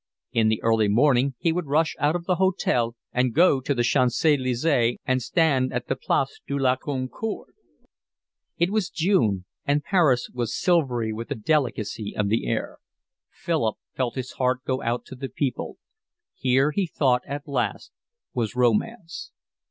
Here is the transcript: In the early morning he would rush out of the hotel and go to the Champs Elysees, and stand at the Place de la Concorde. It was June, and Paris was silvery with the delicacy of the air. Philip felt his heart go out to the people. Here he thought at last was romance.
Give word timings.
In 0.31 0.47
the 0.47 0.63
early 0.63 0.87
morning 0.87 1.35
he 1.37 1.51
would 1.53 1.67
rush 1.67 1.95
out 1.99 2.15
of 2.15 2.25
the 2.25 2.37
hotel 2.41 2.95
and 3.13 3.35
go 3.35 3.61
to 3.61 3.71
the 3.75 3.83
Champs 3.83 4.25
Elysees, 4.25 4.97
and 5.05 5.21
stand 5.21 5.71
at 5.71 5.85
the 5.85 5.95
Place 5.95 6.39
de 6.47 6.55
la 6.57 6.75
Concorde. 6.75 7.53
It 8.57 8.71
was 8.71 8.89
June, 8.89 9.45
and 9.63 9.83
Paris 9.83 10.27
was 10.33 10.59
silvery 10.59 11.13
with 11.13 11.27
the 11.27 11.35
delicacy 11.35 12.15
of 12.17 12.29
the 12.29 12.47
air. 12.47 12.79
Philip 13.29 13.75
felt 13.95 14.15
his 14.15 14.31
heart 14.31 14.63
go 14.65 14.81
out 14.81 15.05
to 15.05 15.13
the 15.15 15.29
people. 15.29 15.77
Here 16.33 16.71
he 16.71 16.87
thought 16.87 17.21
at 17.27 17.47
last 17.47 17.91
was 18.33 18.55
romance. 18.55 19.29